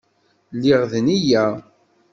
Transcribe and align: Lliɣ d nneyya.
Lliɣ 0.55 0.81
d 0.91 0.93
nneyya. 1.01 1.45